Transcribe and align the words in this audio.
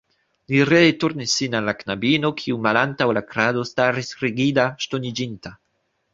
Li 0.51 0.59
ree 0.69 0.93
turnis 1.03 1.35
sin 1.41 1.57
al 1.59 1.67
la 1.71 1.75
knabino, 1.81 2.31
kiu 2.39 2.57
malantaŭ 2.69 3.09
la 3.19 3.23
krado 3.35 3.67
staris 3.73 4.11
rigida, 4.25 4.67
ŝtoniĝinta. 4.87 5.55